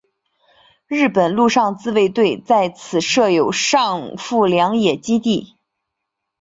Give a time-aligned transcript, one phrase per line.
[0.87, 5.57] 日本陆上自卫队在此设有上富良野基地。